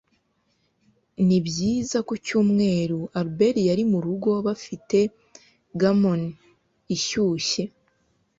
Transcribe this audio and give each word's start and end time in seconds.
Nibyiza 1.25 1.97
kucyumweru 2.07 2.99
Albert 3.19 3.57
yari 3.69 3.83
murugo 3.91 4.31
bafite 4.47 4.97
gammon 5.79 6.21
ishyushye 6.95 7.63